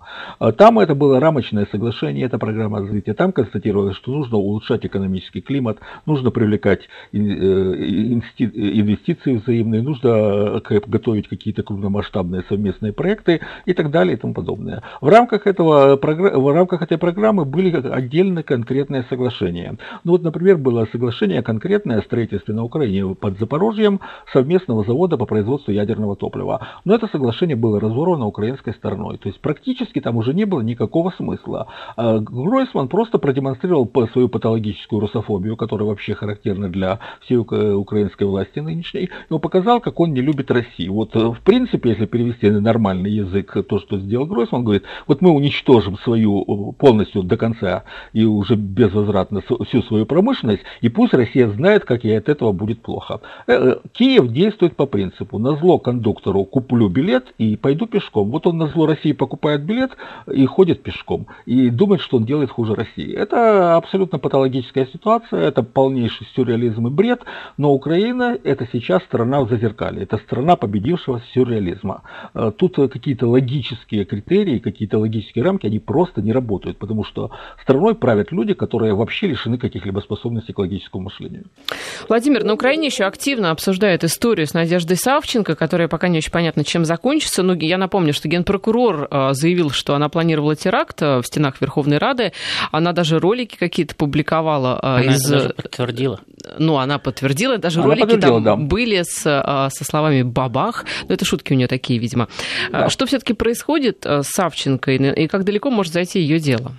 [0.56, 3.12] Там это было рамочное соглашение, это программа развития.
[3.12, 10.80] Там констатировалось, что нужно улучшить улучшать экономический климат, нужно привлекать э, инвестиции взаимные, нужно э,
[10.86, 14.82] готовить какие-то крупномасштабные совместные проекты и так далее и тому подобное.
[15.00, 19.76] В рамках, этого, в рамках этой программы были отдельно конкретные соглашения.
[20.04, 24.00] Ну вот, например, было соглашение конкретное о строительстве на Украине под Запорожьем
[24.32, 26.66] совместного завода по производству ядерного топлива.
[26.84, 29.18] Но это соглашение было разорвано украинской стороной.
[29.18, 31.66] То есть практически там уже не было никакого смысла.
[31.96, 38.58] А Гройсман просто продемонстрировал свою потенциальную патологическую русофобию, которая вообще характерна для всей украинской власти
[38.58, 40.94] нынешней, он показал, как он не любит Россию.
[40.94, 45.22] Вот, в принципе, если перевести на нормальный язык то, что сделал Гройсман, он говорит, вот
[45.22, 51.48] мы уничтожим свою полностью до конца и уже безвозвратно всю свою промышленность, и пусть Россия
[51.48, 53.20] знает, как ей от этого будет плохо.
[53.92, 58.30] Киев действует по принципу, на зло кондуктору куплю билет и пойду пешком.
[58.30, 59.92] Вот он на зло России покупает билет
[60.32, 63.14] и ходит пешком, и думает, что он делает хуже России.
[63.14, 67.20] Это абсолютно патологическая ситуация, это полнейший сюрреализм и бред,
[67.58, 72.02] но Украина это сейчас страна в зазеркале, это страна победившего сюрреализма.
[72.34, 77.30] Э, тут какие-то логические критерии, какие-то логические рамки, они просто не работают, потому что
[77.62, 81.44] страной правят люди, которые вообще лишены каких-либо способностей к логическому мышлению.
[82.08, 86.64] Владимир, на Украине еще активно обсуждают историю с Надеждой Савченко, которая пока не очень понятно,
[86.64, 87.42] чем закончится.
[87.42, 91.98] Ну, я напомню, что генпрокурор э, заявил, что она планировала теракт э, в стенах Верховной
[91.98, 92.32] Рады.
[92.72, 94.29] Она даже ролики какие-то публиковала.
[94.82, 95.24] Она из...
[95.24, 96.20] это даже подтвердила.
[96.58, 98.56] Ну, она подтвердила, даже она ролики там да.
[98.56, 100.84] были с, со словами «бабах».
[101.08, 102.28] Ну, это шутки у нее такие, видимо.
[102.70, 102.88] Да.
[102.88, 106.72] Что все-таки происходит с Савченко и как далеко может зайти ее дело?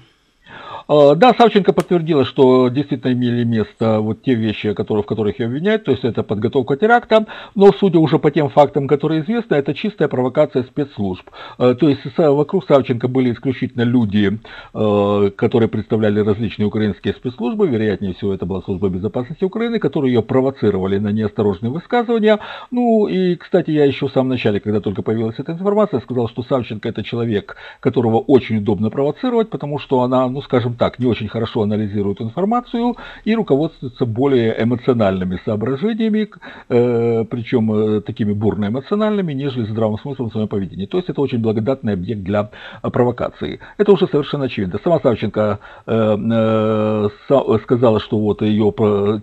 [0.93, 5.45] А, да, Савченко подтвердила, что действительно имели место вот те вещи, которые, в которых ее
[5.45, 9.73] обвиняют, то есть это подготовка теракта, но судя уже по тем фактам, которые известны, это
[9.73, 11.29] чистая провокация спецслужб.
[11.57, 14.39] А, то есть вокруг Савченко были исключительно люди,
[14.73, 20.21] а, которые представляли различные украинские спецслужбы, вероятнее всего это была служба безопасности Украины, которые ее
[20.21, 22.39] провоцировали на неосторожные высказывания.
[22.69, 26.43] Ну и, кстати, я еще в самом начале, когда только появилась эта информация, сказал, что
[26.43, 31.05] Савченко это человек, которого очень удобно провоцировать, потому что она, ну скажем, скажем так, не
[31.05, 36.27] очень хорошо анализирует информацию и руководствуется более эмоциональными соображениями,
[36.69, 40.87] э, причем э, такими бурно эмоциональными, нежели здравым смыслом в своем поведении.
[40.87, 42.49] То есть это очень благодатный объект для
[42.81, 43.59] э, провокации.
[43.77, 44.79] Это уже совершенно очевидно.
[44.83, 45.59] Сама Савченко
[47.63, 48.73] сказала, что вот ее,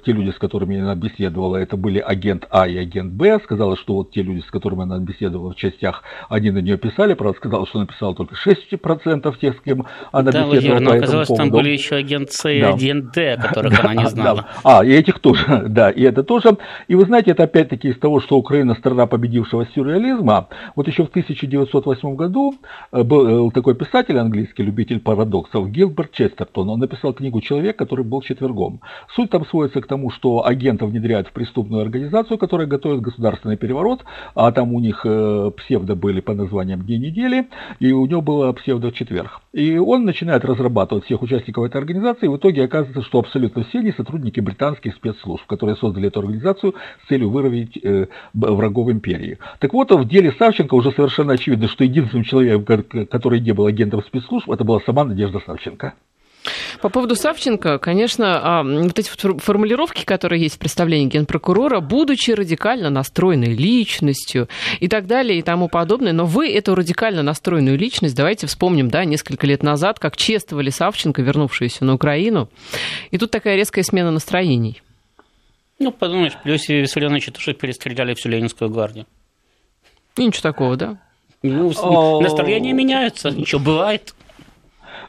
[0.05, 3.95] те люди, с которыми она беседовала, это были агент А и агент Б, сказала, что
[3.95, 7.67] вот те люди, с которыми она беседовала в частях, они на нее писали, правда, сказала,
[7.67, 10.79] что написала только 6% тех, с кем она да, беседовала.
[10.79, 12.75] Владимир, оказалось, там были еще агент С и да.
[12.75, 14.47] агент Д, которых да, она не знала.
[14.65, 14.79] Да.
[14.79, 16.57] А, и этих тоже, да, и это тоже.
[16.89, 20.49] И вы знаете, это опять-таки из того, что Украина страна победившего сюрреализма.
[20.77, 22.55] Вот еще в 1908 году
[22.93, 26.69] э, был э, такой писатель английский, любитель парадоксов, Гилберт Честертон.
[26.69, 28.81] Он написал книгу «Человек, который был четвергом».
[29.15, 34.05] Суть там сводится к тому, что агента внедряют в преступную организацию, которая готовит государственный переворот,
[34.35, 37.49] а там у них э, псевдо были по названиям «Дни недели»,
[37.81, 39.41] и у него было псевдо «Четверг».
[39.53, 43.79] И он начинает разрабатывать всех участников этой организации, и в итоге оказывается, что абсолютно все
[43.79, 49.39] они сотрудники британских спецслужб, которые создали эту организацию с целью выровнять э, врагов империи.
[49.59, 54.03] Так вот, в деле Савченко уже совершенно очевидно, что единственным человеком, который не был агентом
[54.03, 55.95] спецслужб, это была сама Надежда Савченко.
[56.81, 62.91] По поводу Савченко, конечно, а, вот эти формулировки, которые есть в представлении генпрокурора, будучи радикально
[62.91, 64.49] настроенной личностью
[64.81, 69.05] и так далее и тому подобное, но вы эту радикально настроенную личность, давайте вспомним, да,
[69.05, 72.49] несколько лет назад, как чествовали Савченко, вернувшуюся на Украину,
[73.11, 74.83] и тут такая резкая смена настроений.
[75.79, 79.07] Ну, подумаешь, плюс и Виссарионовича тоже перестреляли всю Ленинскую гвардию.
[80.17, 80.99] И ничего такого, да?
[81.43, 84.15] Ну, настроения меняются, ничего бывает.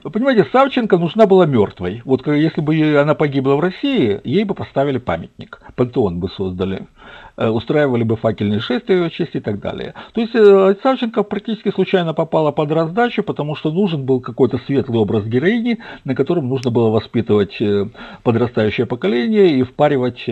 [0.04, 2.02] Вы понимаете, Савченко нужна была мертвой.
[2.06, 6.88] Вот если бы она погибла в России, ей бы поставили памятник, пантеон бы создали.
[7.38, 9.94] Э, устраивали бы факельные шествия в честь и так далее.
[10.14, 15.00] То есть э, Савченко практически случайно попала под раздачу, потому что нужен был какой-то светлый
[15.00, 17.86] образ героини, на котором нужно было воспитывать э,
[18.24, 20.26] подрастающее поколение и впаривать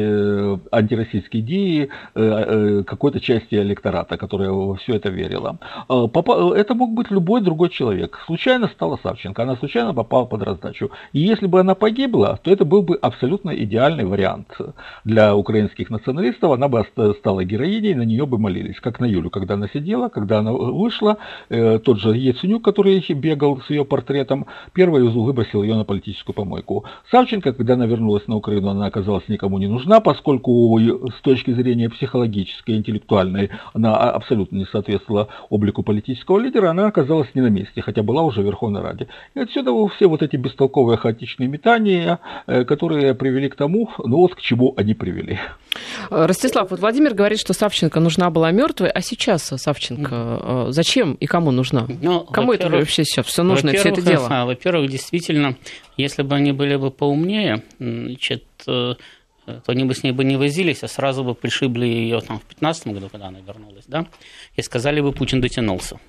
[0.71, 5.57] антироссийские идеи какой-то части электората, которая во все это верила.
[5.87, 8.19] Это мог быть любой другой человек.
[8.25, 10.91] Случайно стала Савченко, она случайно попала под раздачу.
[11.13, 14.57] И если бы она погибла, то это был бы абсолютно идеальный вариант
[15.03, 16.51] для украинских националистов.
[16.51, 16.79] Она бы
[17.19, 21.17] стала героиней, на нее бы молились, как на Юлю, когда она сидела, когда она вышла,
[21.49, 26.85] э, тот же Яценюк, который бегал с ее портретом, первый выбросил ее на политическую помойку.
[27.11, 31.89] Савченко, когда она вернулась на Украину, она оказалась никому не нужна, поскольку с точки зрения
[31.89, 38.03] психологической, интеллектуальной, она абсолютно не соответствовала облику политического лидера, она оказалась не на месте, хотя
[38.03, 39.07] была уже в Верховной Раде.
[39.35, 44.35] И отсюда все вот эти бестолковые хаотичные метания, э, которые привели к тому, ну вот
[44.35, 45.39] к чему они привели.
[46.09, 51.25] Ростислав, вот Владимир говорит, что Савченко нужна была мертвой, а сейчас Савченко э, зачем и
[51.25, 51.87] кому нужна?
[52.01, 54.27] Ну, кому это вообще сейчас все нужно, все это дело?
[54.29, 55.55] А, во-первых, действительно,
[55.97, 58.93] если бы они были бы поумнее, значит, э,
[59.45, 62.43] то они бы с ней бы не возились, а сразу бы пришибли ее там в
[62.43, 64.05] 15 году, когда она вернулась, да,
[64.55, 65.99] и сказали бы, Путин дотянулся.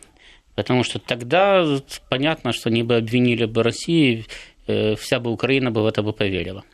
[0.54, 1.64] Потому что тогда
[2.08, 4.24] понятно, что они бы обвинили бы Россию,
[4.66, 6.64] э, вся бы Украина бы в это бы поверила.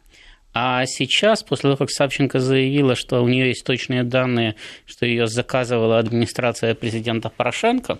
[0.56, 4.54] А сейчас, после того, как Савченко заявила, что у нее есть точные данные,
[4.86, 7.98] что ее заказывала администрация президента Порошенко,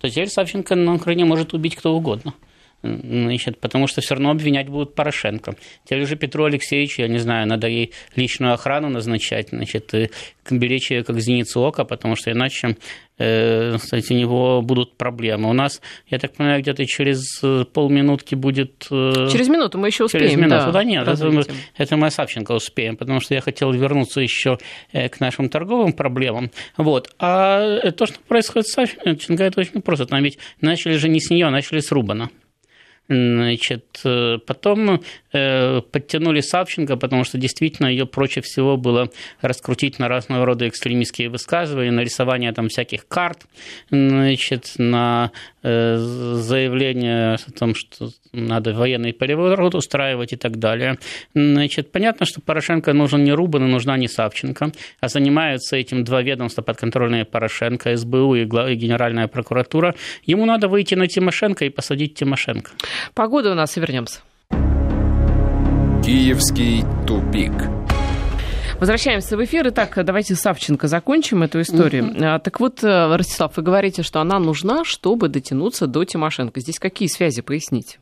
[0.00, 2.34] то теперь Савченко на Украине может убить кто угодно
[2.82, 5.56] значит, потому что все равно обвинять будут Порошенко.
[5.84, 9.92] Теперь же Петру Алексеевичу, я не знаю, надо ей личную охрану назначать, значит,
[10.50, 12.76] беречь ее как зеницу ока, потому что иначе
[13.18, 15.48] э, кстати, у него будут проблемы.
[15.50, 18.86] У нас, я так понимаю, где-то через полминутки будет...
[18.90, 20.24] Э, через минуту мы еще успеем.
[20.24, 21.42] Через минуту, да, да нет, это
[21.76, 24.58] это мы Савченко успеем, потому что я хотел вернуться еще
[24.92, 26.50] э, к нашим торговым проблемам.
[26.76, 27.10] Вот.
[27.18, 30.06] А то, что происходит с Савченко, это очень просто.
[30.06, 32.30] Там ведь начали же не с нее, начали с Рубана.
[33.08, 35.00] Значит, э, потом
[35.32, 41.28] э, подтянули Савченко, потому что действительно ее проще всего было раскрутить на разного рода экстремистские
[41.28, 43.46] высказывания, на рисование там всяких карт,
[43.90, 45.30] значит, на
[45.62, 50.98] э, заявление о том, что надо военный переворот устраивать и так далее.
[51.34, 56.22] Значит, понятно, что Порошенко нужен не Рубан и нужна не Савченко, а занимаются этим два
[56.22, 59.94] ведомства подконтрольные Порошенко, СБУ и Генеральная прокуратура.
[60.24, 62.72] Ему надо выйти на Тимошенко и посадить Тимошенко.
[63.14, 64.20] Погода у нас и вернемся.
[66.04, 67.52] Киевский тупик.
[68.78, 69.68] Возвращаемся в эфир.
[69.68, 72.04] Итак, давайте Савченко закончим эту историю.
[72.04, 72.38] Uh-huh.
[72.40, 76.60] Так вот, э, Ростислав, вы говорите, что она нужна, чтобы дотянуться до Тимошенко.
[76.60, 77.98] Здесь какие связи, поясните?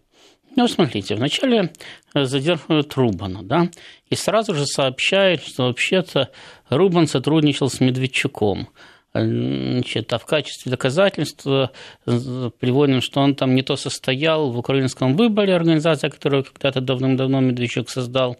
[0.56, 1.72] Ну, смотрите, вначале
[2.14, 3.68] э, задерживают Рубана, да,
[4.08, 6.30] и сразу же сообщают, что вообще-то
[6.68, 8.68] Рубан сотрудничал с Медведчуком.
[9.14, 11.70] Значит, а в качестве доказательства
[12.04, 17.90] приводим, что он там не то состоял в украинском выборе, организация, которую когда-то давным-давно Медведчук
[17.90, 18.36] создал,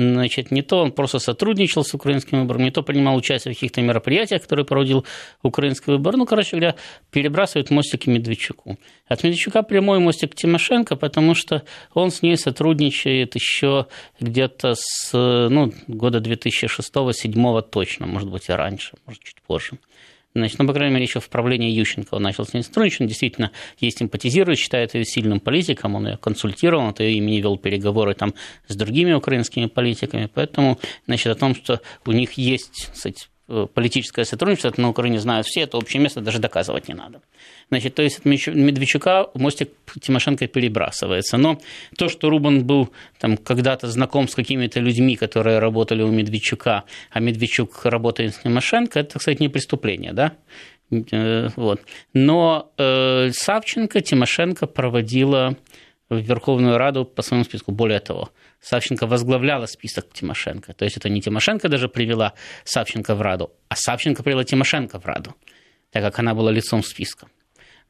[0.00, 3.82] значит, не то он просто сотрудничал с украинским выбором, не то принимал участие в каких-то
[3.82, 5.04] мероприятиях, которые проводил
[5.42, 6.16] украинский выбор.
[6.16, 6.76] Ну, короче говоря,
[7.10, 8.78] перебрасывает мостики Медведчуку.
[9.08, 11.62] От Медведчука прямой мостик Тимошенко, потому что
[11.94, 13.86] он с ней сотрудничает еще
[14.20, 19.78] где-то с ну, года 2006-2007 точно, может быть, и раньше, может, чуть позже.
[20.34, 23.00] Значит, ну, по крайней мере, еще в правлении Ющенко он начал с ней сотрудничать.
[23.00, 27.58] Он действительно ей симпатизирует, считает ее сильным политиком, он ее консультировал, от ее имени вел
[27.58, 28.34] переговоры там
[28.68, 30.30] с другими украинскими политиками.
[30.32, 33.26] Поэтому, значит, о том, что у них есть, кстати,
[33.74, 37.20] политическое сотрудничество, на Украине знают все, это общее место, даже доказывать не надо.
[37.68, 41.36] Значит, то есть от Медведчука мостик Тимошенко перебрасывается.
[41.36, 41.60] Но
[41.96, 47.20] то, что Рубан был там когда-то знаком с какими-то людьми, которые работали у Медведчука, а
[47.20, 50.32] Медведчук работает с Тимошенко, это, кстати, не преступление, да?
[50.90, 51.80] Э, вот.
[52.14, 55.56] Но э, Савченко Тимошенко проводила
[56.08, 57.72] в Верховную Раду по своему списку.
[57.72, 60.74] Более того, Савченко возглавляла список Тимошенко.
[60.74, 65.06] То есть это не Тимошенко даже привела Савченко в Раду, а Савченко привела Тимошенко в
[65.06, 65.34] Раду,
[65.90, 67.28] так как она была лицом списка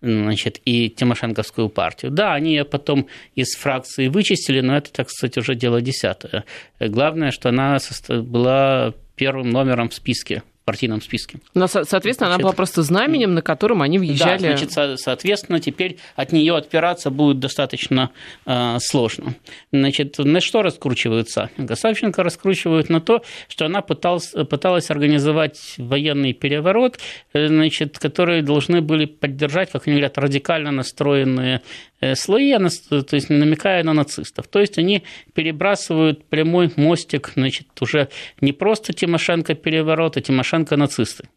[0.00, 2.10] значит, и Тимошенковскую партию.
[2.10, 6.44] Да, они ее потом из фракции вычистили, но это, так сказать, уже дело десятое.
[6.78, 7.78] Главное, что она
[8.08, 11.38] была первым номером в списке партийном списке.
[11.54, 14.42] Но, соответственно, значит, она была просто знаменем, на котором они въезжали.
[14.42, 18.10] Да, значит, соответственно, теперь от нее отпираться будет достаточно
[18.46, 19.34] э, сложно.
[19.72, 21.74] Значит, на что раскручивают Савченко?
[21.74, 26.98] Савченко раскручивают на то, что она пыталась, пыталась организовать военный переворот,
[27.32, 31.62] э, значит, которые должны были поддержать, как они говорят, радикально настроенные
[32.00, 34.48] Э, слои, то есть намекая на нацистов.
[34.48, 38.08] То есть они перебрасывают прямой мостик, значит, уже
[38.40, 41.28] не просто Тимошенко переворот, а Тимошенко нацисты.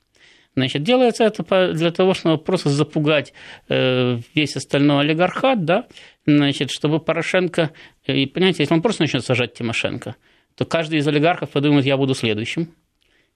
[0.56, 3.34] Значит, делается это для того, чтобы просто запугать
[3.70, 5.88] э, весь остальной олигархат, да,
[6.28, 7.72] значит, чтобы Порошенко,
[8.06, 10.16] э, и понимаете, если он просто начнет сажать Тимошенко,
[10.56, 12.70] то каждый из олигархов подумает, я буду следующим,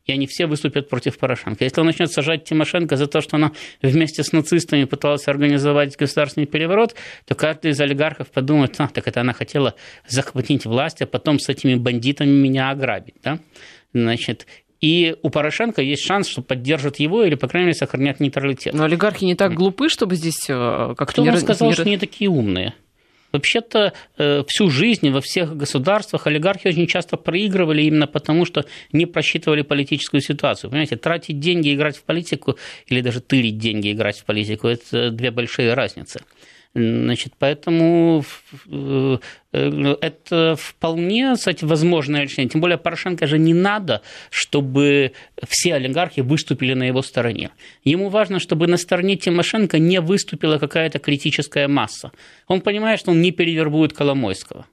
[0.05, 1.63] и они все выступят против Порошенко.
[1.63, 6.45] Если он начнет сажать Тимошенко за то, что она вместе с нацистами пыталась организовать государственный
[6.45, 9.73] переворот, то каждый из олигархов подумает, а, так это она хотела
[10.07, 13.15] захватить власть, а потом с этими бандитами меня ограбить.
[13.23, 13.39] Да?
[13.93, 14.45] Значит,
[14.81, 18.73] и у Порошенко есть шанс, что поддержат его или, по крайней мере, сохранят нейтралитет.
[18.73, 21.13] Но олигархи не так глупы, чтобы здесь э, как-то...
[21.13, 21.29] Кто не...
[21.29, 21.73] вам сказал, не...
[21.73, 22.73] что они такие умные?
[23.31, 29.05] Вообще-то э, всю жизнь во всех государствах олигархи очень часто проигрывали именно потому, что не
[29.05, 30.69] просчитывали политическую ситуацию.
[30.69, 35.31] Понимаете, тратить деньги, играть в политику или даже тырить деньги, играть в политику– это две
[35.31, 36.21] большие разницы.
[36.73, 38.23] Значит, поэтому
[38.71, 39.17] э,
[39.51, 42.49] это вполне, кстати, возможное решение.
[42.49, 45.13] Тем более Порошенко же не надо, чтобы
[45.47, 47.49] все олигархи выступили на его стороне.
[47.83, 52.11] Ему важно, чтобы на стороне Тимошенко не выступила какая-то критическая масса.
[52.47, 54.65] Он понимает, что он не перевербует Коломойского.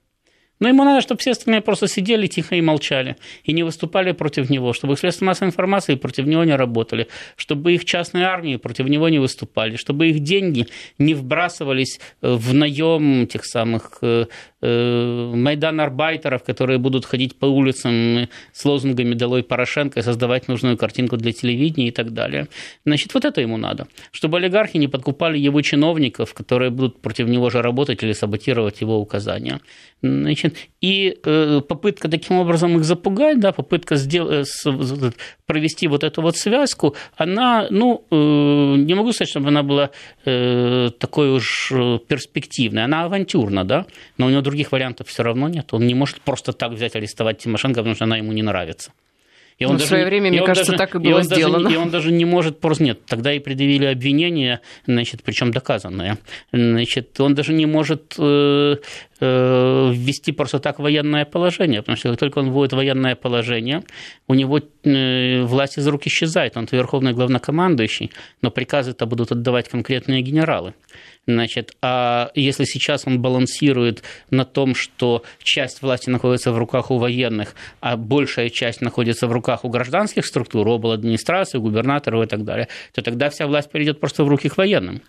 [0.60, 4.50] Но ему надо, чтобы все остальные просто сидели тихо и молчали, и не выступали против
[4.50, 8.86] него, чтобы их средства массовой информации против него не работали, чтобы их частные армии против
[8.86, 14.26] него не выступали, чтобы их деньги не вбрасывались в наем тех самых э, э,
[14.64, 21.16] Майдан арбайтеров, которые будут ходить по улицам с лозунгами «Долой Порошенко» и создавать нужную картинку
[21.16, 22.48] для телевидения и так далее.
[22.86, 23.86] Значит, вот это ему надо.
[24.10, 28.98] Чтобы олигархи не подкупали его чиновников, которые будут против него же работать или саботировать его
[28.98, 29.60] указания.
[30.02, 35.10] Значит, и э, попытка таким образом их запугать, да, попытка сделать, э,
[35.46, 39.90] провести вот эту вот связку, она, ну, э, не могу сказать, чтобы она была
[40.26, 41.72] э, такой уж
[42.06, 43.86] перспективной, она авантюрна, да,
[44.18, 45.74] но у него других вариантов все равно нет.
[45.74, 48.92] Он не может просто так взять арестовать Тимошенко, потому что она ему не нравится.
[49.58, 51.64] И он ну, даже, в свое время, мне кажется, даже, так и было и сделано.
[51.64, 53.04] Даже, и он даже не может просто нет.
[53.06, 56.18] Тогда и предъявили обвинение, значит, причем доказанное.
[56.52, 58.76] Значит, он даже не может э,
[59.26, 63.82] ввести просто так военное положение, потому что как только он вводит военное положение,
[64.28, 66.56] у него э, власть из рук исчезает.
[66.56, 68.10] Он верховный главнокомандующий,
[68.42, 70.74] но приказы-то будут отдавать конкретные генералы.
[71.26, 76.98] Значит, а если сейчас он балансирует на том, что часть власти находится в руках у
[76.98, 80.92] военных, а большая часть находится в руках у гражданских структур, обл.
[80.92, 85.00] администрации, губернаторов и так далее, то тогда вся власть перейдет просто в руки к военным.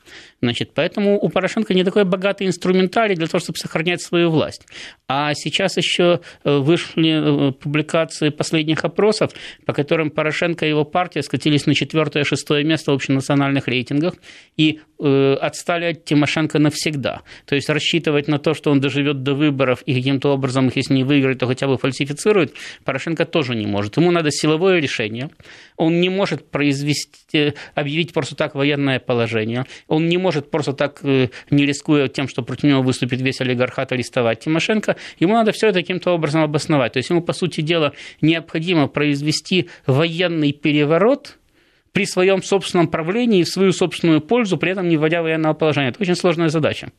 [0.42, 4.66] Значит, поэтому у Порошенко не такой богатый инструментарий для того, чтобы сохранять свою власть.
[5.08, 9.32] А сейчас еще э, вышли э, публикации последних опросов,
[9.66, 14.16] по которым Порошенко и его партия скатились на четвертое-шестое место в общенациональных рейтингах
[14.58, 17.22] и э, отстали от Тимошенко навсегда.
[17.46, 20.96] То есть рассчитывать на то, что он доживет до выборов и каким-то образом их, если
[20.96, 23.98] не выиграет, то хотя бы фальсифицирует, Порошенко тоже не может.
[23.98, 25.30] Ему надо силовое решение.
[25.78, 29.66] Он не может произвести, объявить просто так военное положение.
[29.88, 34.42] Он не может просто так, не рискуя тем, что против него выступит весь олигархат, арестовать
[34.42, 34.96] Тимошенко.
[35.20, 36.94] Ему надо все это каким-то образом обосновать.
[36.94, 41.38] То есть ему, по сути дела, необходимо произвести военный переворот–
[41.96, 45.88] при своем собственном правлении в свою собственную пользу, при этом не вводя военного положения.
[45.88, 46.92] Это очень сложная задача.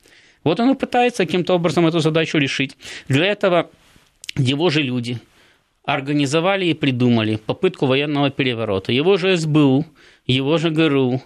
[0.43, 2.79] Вот он и пытается каким-то образом эту задачу решить.
[3.07, 3.69] Для этого
[4.39, 5.19] его же люди
[5.85, 8.91] организовали и придумали попытку военного переворота.
[8.91, 9.85] Его же СБУ,
[10.27, 11.23] его же ГРУ,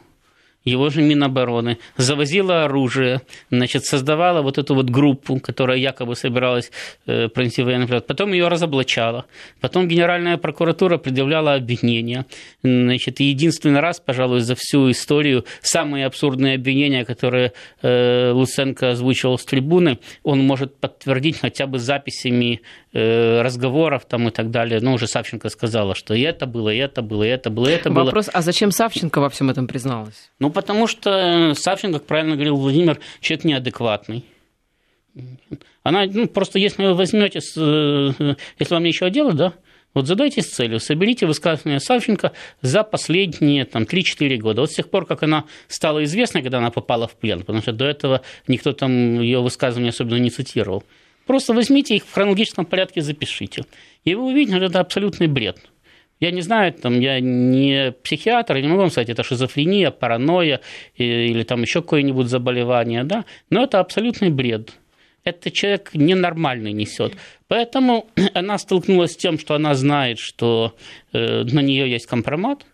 [0.65, 6.71] его же Минобороны, завозила оружие, значит, создавала вот эту вот группу, которая якобы собиралась
[7.07, 9.27] э, провести военный период, потом ее разоблачала,
[9.61, 12.27] потом Генеральная прокуратура предъявляла обвинения,
[12.63, 17.53] значит, единственный раз, пожалуй, за всю историю самые абсурдные обвинения, которые
[17.83, 22.61] э, Луценко озвучивал с трибуны, он может подтвердить хотя бы записями
[22.93, 24.80] разговоров там и так далее.
[24.80, 27.72] Ну, уже Савченко сказала, что и это было, и это было, и это было, и
[27.72, 28.05] это Вопрос, было.
[28.07, 30.30] Вопрос, а зачем Савченко во всем этом призналась?
[30.38, 34.24] Ну, потому что Савченко, как правильно говорил Владимир, человек неадекватный.
[35.82, 39.55] Она, ну, просто если вы возьмете, э, если вам нечего делать, да,
[39.93, 42.32] вот задайтесь целью, соберите высказывания Савченко
[42.62, 44.61] за последние там, 3-4 года.
[44.61, 47.72] Вот с тех пор, как она стала известной, когда она попала в плен, потому что
[47.72, 50.84] до этого никто там ее высказывания особенно не цитировал.
[51.27, 53.64] Просто возьмите их в хронологическом порядке, запишите.
[54.05, 55.59] И вы увидите, что это абсолютный бред.
[56.21, 60.61] Я не знаю, там, я не психиатр, я не могу вам сказать, это шизофрения, паранойя
[60.95, 64.75] или там еще какое-нибудь заболевание, да, но это абсолютный бред.
[65.25, 67.14] Это человек ненормальный несет.
[67.49, 70.77] Поэтому она столкнулась с тем, что она знает, что
[71.12, 72.66] э, на нее есть компромат,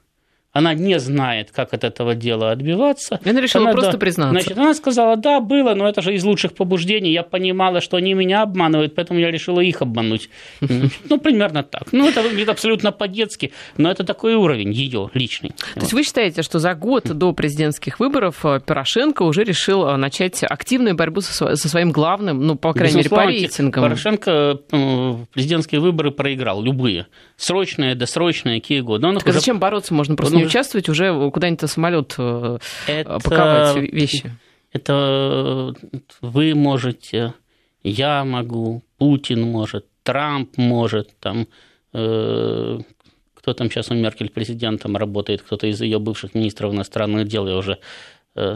[0.57, 3.21] она не знает, как от этого дела отбиваться.
[3.25, 4.41] Она решила она, просто да, признаться.
[4.41, 7.13] Значит, она сказала, да, было, но это же из лучших побуждений.
[7.13, 10.31] Я понимала, что они меня обманывают, поэтому я решила их обмануть.
[11.09, 11.93] Ну, примерно так.
[11.93, 15.51] Ну, это выглядит абсолютно по-детски, но это такой уровень ее личный.
[15.75, 19.97] То есть вы считаете, что за год до президентских выборов э, Порошенко уже решил э,
[19.97, 23.85] начать активную борьбу со своим главным, ну, по крайней мере, по рейтингам?
[23.85, 24.59] Порошенко
[25.33, 27.07] президентские выборы проиграл, любые.
[27.37, 29.07] Срочные, досрочные, какие годы.
[29.15, 29.39] Так а уже...
[29.39, 29.95] зачем бороться?
[29.95, 34.33] Можно просто не участвовать, уже куда-нибудь самолет э, это, паковать вещи.
[34.73, 35.75] Это
[36.21, 37.35] вы можете,
[37.83, 41.47] я могу, Путин может, Трамп может, там,
[41.93, 42.79] э,
[43.35, 47.57] кто там сейчас у Меркель президентом работает, кто-то из ее бывших министров иностранных дел, я
[47.57, 47.81] уже Э,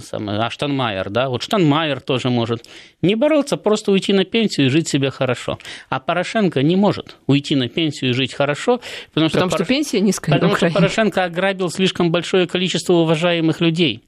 [0.00, 2.64] самое, а Штанмайер, да, вот Штанмайер тоже может
[3.02, 5.58] не бороться, просто уйти на пенсию и жить себе хорошо.
[5.88, 8.80] А Порошенко не может уйти на пенсию и жить хорошо,
[9.12, 9.66] потому, потому что, что Пор...
[9.66, 14.02] пенсия низкая Потому что Порошенко ограбил слишком большое количество уважаемых людей.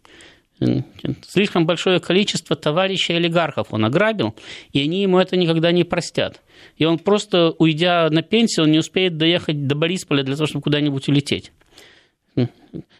[1.26, 4.34] Слишком большое количество товарищей олигархов он ограбил,
[4.72, 6.40] и они ему это никогда не простят.
[6.76, 10.62] И он просто, уйдя на пенсию, он не успеет доехать до Борисполя для того, чтобы
[10.62, 11.52] куда-нибудь улететь.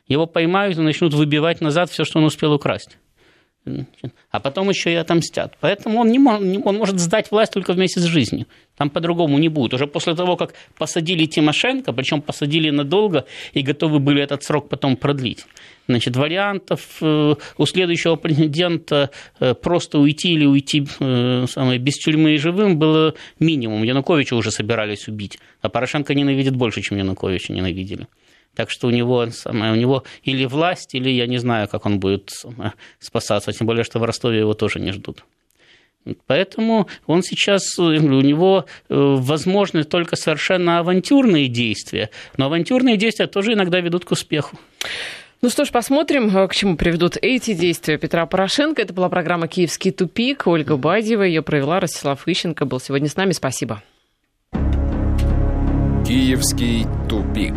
[0.07, 2.99] Его поймают и начнут выбивать назад все, что он успел украсть.
[4.31, 5.57] а потом еще и отомстят.
[5.61, 8.47] Поэтому он, не он может сдать власть только вместе с жизнью.
[8.77, 9.75] Там по-другому не будет.
[9.75, 14.97] Уже после того, как посадили Тимошенко, причем посадили надолго и готовы были этот срок потом
[14.97, 15.45] продлить.
[15.89, 19.11] Значит, вариантов э, у следующего президента
[19.41, 23.83] э, просто уйти или уйти э, самое, без тюрьмы и живым было минимум.
[23.83, 28.07] Януковича уже собирались убить, а Порошенко ненавидит больше, чем Януковича ненавидели.
[28.55, 31.99] Так что у него, самое, у него или власть, или я не знаю, как он
[32.01, 32.31] будет
[32.99, 33.53] спасаться.
[33.53, 35.25] Тем более, что в Ростове его тоже не ждут.
[36.27, 43.81] Поэтому он сейчас, у него возможны только совершенно авантюрные действия, но авантюрные действия тоже иногда
[43.81, 44.59] ведут к успеху.
[45.45, 48.81] Ну что ж, посмотрим, э, к чему приведут эти действия Петра Порошенко.
[48.81, 50.47] Это была программа «Киевский тупик».
[50.47, 51.81] Ольга Бадьева ее провела.
[51.81, 53.33] Ростислав Ищенко был сегодня с нами.
[53.33, 53.83] Спасибо.
[56.07, 57.55] «Киевский тупик».